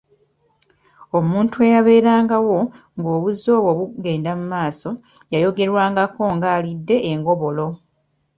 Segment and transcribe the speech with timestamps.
[1.17, 2.57] Omuntu eyabeerangawo
[2.97, 4.89] ng’obuzi obwo bugenda mu maaso
[5.33, 7.67] yayogerwangako ng’alidde engobolo.